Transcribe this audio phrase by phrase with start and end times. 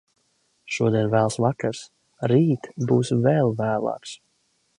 [0.77, 1.83] Šodien vēls vakars,
[2.33, 4.17] rīt būs vēl vēlāks.